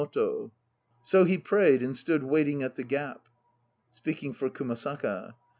[1.03, 3.19] So he prayed, and stood waiting at the
[3.91, 5.35] (Speaking for KUMASAKA.)